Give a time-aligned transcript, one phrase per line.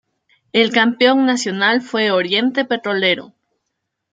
[0.51, 3.35] El Campeón Nacional fue Oriente Petrolero.